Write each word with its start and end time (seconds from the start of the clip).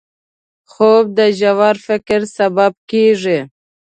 خوب 0.71 1.05
د 1.17 1.19
ژور 1.39 1.75
فکر 1.87 2.19
سبب 2.37 2.73
کېږي 2.91 3.39